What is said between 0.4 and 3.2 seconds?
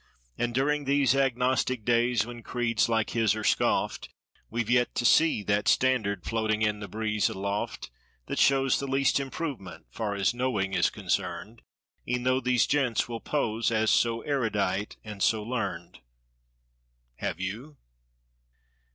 during these agnostic days when creeds like